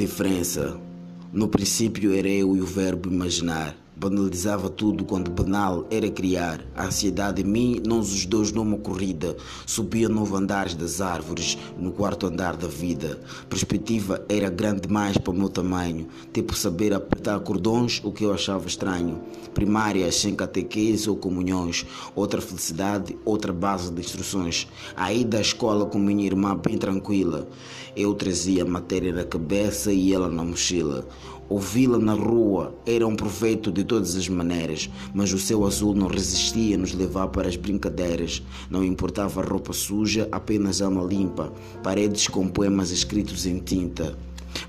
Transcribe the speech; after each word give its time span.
Diferença. 0.00 0.80
No 1.30 1.46
princípio 1.46 2.14
era 2.14 2.26
eu 2.26 2.56
e 2.56 2.62
o 2.62 2.64
verbo 2.64 3.10
imaginar. 3.10 3.76
Banalizava 4.00 4.70
tudo 4.70 5.04
quando 5.04 5.30
banal 5.30 5.86
era 5.90 6.08
criar. 6.08 6.64
A 6.74 6.86
ansiedade 6.86 7.42
em 7.42 7.44
mim, 7.44 7.82
nós 7.86 8.10
os 8.10 8.24
dois 8.24 8.50
numa 8.50 8.78
corrida. 8.78 9.36
Subia 9.66 10.08
novo 10.08 10.34
andares 10.36 10.74
das 10.74 11.02
árvores, 11.02 11.58
no 11.78 11.92
quarto 11.92 12.26
andar 12.26 12.56
da 12.56 12.66
vida. 12.66 13.20
Perspectiva 13.50 14.24
era 14.26 14.48
grande 14.48 14.88
demais 14.88 15.18
para 15.18 15.30
o 15.30 15.36
meu 15.36 15.50
tamanho. 15.50 16.08
Tipo 16.32 16.56
saber 16.56 16.94
apertar 16.94 17.38
cordões, 17.40 18.00
o 18.02 18.10
que 18.10 18.24
eu 18.24 18.32
achava 18.32 18.66
estranho. 18.66 19.20
Primárias 19.52 20.14
sem 20.14 20.34
catequese 20.34 21.10
ou 21.10 21.16
comunhões. 21.16 21.84
Outra 22.16 22.40
felicidade, 22.40 23.18
outra 23.22 23.52
base 23.52 23.92
de 23.92 24.00
instruções. 24.00 24.66
Aí 24.96 25.26
da 25.26 25.42
escola 25.42 25.84
com 25.84 25.98
minha 25.98 26.24
irmã 26.24 26.56
bem 26.56 26.78
tranquila. 26.78 27.46
Eu 27.94 28.14
trazia 28.14 28.64
matéria 28.64 29.12
na 29.12 29.24
cabeça 29.24 29.92
e 29.92 30.14
ela 30.14 30.30
na 30.30 30.42
mochila. 30.42 31.06
Ouvi-la 31.50 31.98
na 31.98 32.14
rua 32.14 32.72
era 32.86 33.04
um 33.04 33.16
proveito 33.16 33.72
de 33.72 33.82
todas 33.90 34.14
as 34.14 34.28
maneiras, 34.28 34.88
mas 35.12 35.32
o 35.32 35.38
céu 35.38 35.66
azul 35.66 35.96
não 35.96 36.06
resistia 36.06 36.76
a 36.76 36.78
nos 36.78 36.92
levar 36.92 37.26
para 37.26 37.48
as 37.48 37.56
brincadeiras. 37.56 38.40
Não 38.70 38.84
importava 38.84 39.42
roupa 39.42 39.72
suja, 39.72 40.28
apenas 40.30 40.80
alma 40.80 41.02
limpa, 41.02 41.52
paredes 41.82 42.28
com 42.28 42.46
poemas 42.46 42.92
escritos 42.92 43.46
em 43.46 43.58
tinta. 43.58 44.16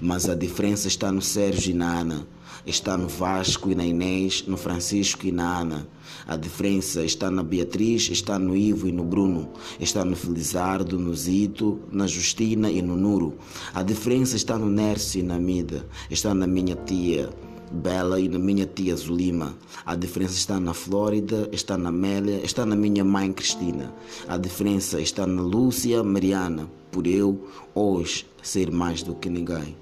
Mas 0.01 0.27
a 0.27 0.33
diferença 0.33 0.87
está 0.87 1.11
no 1.11 1.21
Sérgio 1.21 1.69
e 1.69 1.75
na 1.75 1.99
Ana. 1.99 2.27
Está 2.65 2.97
no 2.97 3.07
Vasco 3.07 3.69
e 3.69 3.75
na 3.75 3.85
Inês, 3.85 4.43
no 4.47 4.57
Francisco 4.57 5.27
e 5.27 5.31
na 5.31 5.59
Ana. 5.59 5.87
A 6.27 6.35
diferença 6.35 7.03
está 7.03 7.29
na 7.29 7.43
Beatriz, 7.43 8.09
está 8.09 8.39
no 8.39 8.55
Ivo 8.55 8.87
e 8.87 8.91
no 8.91 9.03
Bruno. 9.03 9.49
Está 9.79 10.03
no 10.03 10.15
Felizardo, 10.15 10.97
no 10.97 11.13
Zito, 11.13 11.79
na 11.91 12.07
Justina 12.07 12.71
e 12.71 12.81
no 12.81 12.97
Nuro. 12.97 13.35
A 13.71 13.83
diferença 13.83 14.35
está 14.35 14.57
no 14.57 14.69
Nércio 14.69 15.19
e 15.19 15.23
na 15.23 15.39
Mida. 15.39 15.85
Está 16.09 16.33
na 16.33 16.47
minha 16.47 16.75
tia. 16.75 17.29
Bela 17.71 18.19
e 18.19 18.27
na 18.27 18.37
minha 18.37 18.65
tia 18.65 18.95
Zulima. 18.95 19.55
A 19.85 19.95
diferença 19.95 20.33
está 20.33 20.59
na 20.59 20.73
Flórida, 20.73 21.47
está 21.51 21.77
na 21.77 21.89
Amélia, 21.89 22.43
está 22.43 22.65
na 22.65 22.75
minha 22.75 23.03
mãe 23.03 23.31
Cristina. 23.31 23.93
A 24.27 24.37
diferença 24.37 24.99
está 24.99 25.25
na 25.25 25.41
Lúcia 25.41 26.03
Mariana, 26.03 26.69
por 26.91 27.07
eu, 27.07 27.47
hoje, 27.73 28.27
ser 28.43 28.69
mais 28.71 29.01
do 29.01 29.15
que 29.15 29.29
ninguém. 29.29 29.77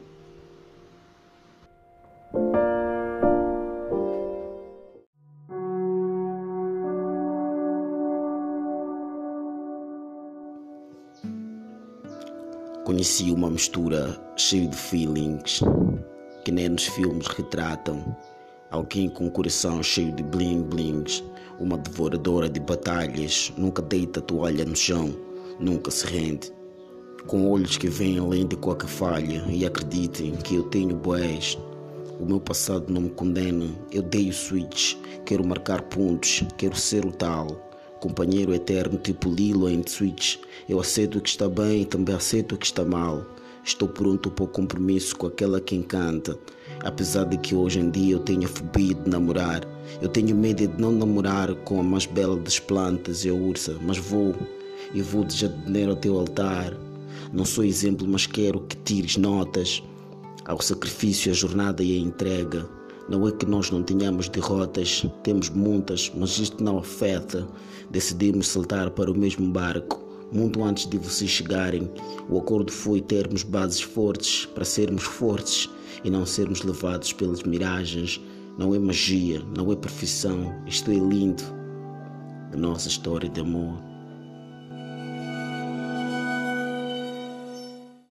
Conheci 12.85 13.31
uma 13.31 13.49
mistura 13.49 14.19
cheia 14.35 14.67
de 14.67 14.75
feelings 14.75 15.61
que 16.43 16.51
nem 16.51 16.69
nos 16.69 16.85
filmes 16.87 17.27
retratam. 17.27 18.15
Alguém 18.71 19.09
com 19.09 19.25
um 19.25 19.29
coração 19.29 19.81
cheio 19.81 20.11
de 20.13 20.23
bling 20.23 20.63
blings, 20.63 21.23
uma 21.59 21.77
devoradora 21.77 22.49
de 22.49 22.59
batalhas, 22.59 23.51
nunca 23.57 23.81
deita 23.81 24.19
a 24.19 24.23
toalha 24.23 24.65
no 24.65 24.75
chão, 24.75 25.13
nunca 25.59 25.91
se 25.91 26.05
rende. 26.05 26.51
Com 27.27 27.49
olhos 27.49 27.77
que 27.77 27.89
veem 27.89 28.19
além 28.19 28.47
de 28.47 28.55
qualquer 28.55 28.89
falha 28.89 29.43
e 29.49 29.65
acreditem 29.65 30.35
que 30.35 30.55
eu 30.55 30.63
tenho 30.63 30.95
boés. 30.95 31.57
O 32.19 32.25
meu 32.25 32.39
passado 32.39 32.91
não 32.91 33.01
me 33.01 33.09
condena, 33.09 33.67
eu 33.91 34.01
dei 34.01 34.29
o 34.29 34.33
switch, 34.33 34.95
quero 35.25 35.45
marcar 35.45 35.81
pontos, 35.83 36.43
quero 36.57 36.75
ser 36.75 37.05
o 37.05 37.11
tal 37.11 37.69
companheiro 37.99 38.53
eterno 38.53 38.97
tipo 38.97 39.29
Lilo 39.29 39.69
em 39.69 39.83
Switch. 39.85 40.37
Eu 40.67 40.79
aceito 40.79 41.17
o 41.17 41.21
que 41.21 41.29
está 41.29 41.47
bem 41.47 41.81
e 41.81 41.85
também 41.85 42.15
aceito 42.15 42.55
o 42.55 42.57
que 42.57 42.65
está 42.65 42.83
mal. 42.83 43.25
Estou 43.63 43.87
pronto 43.87 44.31
para 44.31 44.45
o 44.45 44.47
compromisso 44.47 45.15
com 45.15 45.27
aquela 45.27 45.59
que 45.59 45.75
encanta. 45.75 46.37
Apesar 46.83 47.25
de 47.25 47.37
que 47.37 47.53
hoje 47.53 47.79
em 47.79 47.89
dia 47.89 48.13
eu 48.13 48.19
tenho 48.19 48.47
fobia 48.47 48.95
de 48.95 49.09
namorar. 49.09 49.61
Eu 50.01 50.09
tenho 50.09 50.35
medo 50.35 50.67
de 50.67 50.81
não 50.81 50.91
namorar 50.91 51.53
com 51.55 51.79
a 51.79 51.83
mais 51.83 52.05
bela 52.05 52.37
das 52.37 52.59
plantas 52.59 53.25
e 53.25 53.29
a 53.29 53.33
ursa, 53.33 53.75
mas 53.81 53.97
vou 53.97 54.35
e 54.93 55.01
vou 55.01 55.23
de 55.23 55.35
jardineiro 55.35 55.91
ao 55.91 55.97
teu 55.97 56.17
altar. 56.17 56.73
Não 57.33 57.45
sou 57.45 57.63
exemplo, 57.63 58.07
mas 58.07 58.25
quero 58.25 58.61
que 58.61 58.77
tires 58.77 59.17
notas 59.17 59.83
ao 60.45 60.59
sacrifício, 60.61 61.31
a 61.31 61.35
jornada 61.35 61.83
e 61.83 61.95
a 61.95 61.99
entrega. 61.99 62.67
Não 63.07 63.27
é 63.27 63.31
que 63.31 63.45
nós 63.45 63.69
não 63.71 63.83
tenhamos 63.83 64.29
derrotas, 64.29 65.05
temos 65.23 65.49
muitas, 65.49 66.11
mas 66.15 66.37
isto 66.37 66.63
não 66.63 66.77
afeta. 66.77 67.47
Decidimos 67.89 68.47
saltar 68.47 68.89
para 68.91 69.11
o 69.11 69.17
mesmo 69.17 69.47
barco. 69.51 69.98
Muito 70.31 70.63
antes 70.63 70.85
de 70.85 70.97
vocês 70.97 71.29
chegarem, 71.29 71.89
o 72.29 72.37
acordo 72.37 72.71
foi 72.71 73.01
termos 73.01 73.41
bases 73.41 73.81
fortes 73.81 74.45
para 74.45 74.63
sermos 74.63 75.03
fortes 75.03 75.67
e 76.03 76.09
não 76.09 76.25
sermos 76.25 76.61
levados 76.61 77.11
pelas 77.11 77.41
miragens. 77.41 78.21
Não 78.57 78.75
é 78.75 78.79
magia, 78.79 79.41
não 79.57 79.71
é 79.71 79.75
perfeição, 79.75 80.53
isto 80.67 80.91
é 80.91 80.95
lindo. 80.95 81.43
A 82.53 82.57
nossa 82.57 82.87
história 82.87 83.29
de 83.29 83.41
amor. 83.41 83.88